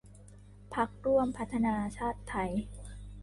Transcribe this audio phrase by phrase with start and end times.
[0.73, 2.51] พรรคร่วมพัฒนาชาติไทย